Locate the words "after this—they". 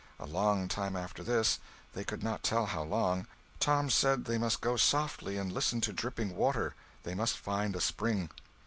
0.95-2.03